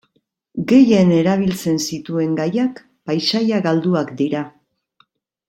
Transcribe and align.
Gehien 0.69 1.11
erabiltzen 1.17 1.77
zituen 1.89 2.33
gaiak 2.41 2.81
paisaia 3.11 3.61
galduak 3.69 4.11
dira. 4.25 4.43